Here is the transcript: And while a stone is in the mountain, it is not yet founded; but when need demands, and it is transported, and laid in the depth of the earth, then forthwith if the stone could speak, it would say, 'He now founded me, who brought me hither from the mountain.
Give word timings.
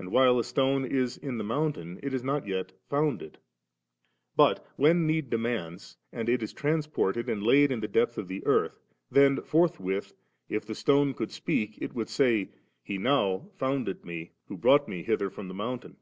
And 0.00 0.10
while 0.10 0.36
a 0.36 0.42
stone 0.42 0.84
is 0.84 1.16
in 1.16 1.38
the 1.38 1.44
mountain, 1.44 2.00
it 2.02 2.12
is 2.12 2.24
not 2.24 2.44
yet 2.44 2.72
founded; 2.88 3.38
but 4.34 4.66
when 4.74 5.06
need 5.06 5.30
demands, 5.30 5.96
and 6.12 6.28
it 6.28 6.42
is 6.42 6.52
transported, 6.52 7.28
and 7.28 7.40
laid 7.40 7.70
in 7.70 7.78
the 7.78 7.86
depth 7.86 8.18
of 8.18 8.26
the 8.26 8.44
earth, 8.44 8.80
then 9.12 9.40
forthwith 9.42 10.12
if 10.48 10.66
the 10.66 10.74
stone 10.74 11.14
could 11.14 11.30
speak, 11.30 11.78
it 11.80 11.94
would 11.94 12.08
say, 12.08 12.50
'He 12.82 12.98
now 12.98 13.46
founded 13.58 14.04
me, 14.04 14.32
who 14.48 14.56
brought 14.56 14.88
me 14.88 15.04
hither 15.04 15.30
from 15.30 15.46
the 15.46 15.54
mountain. 15.54 15.98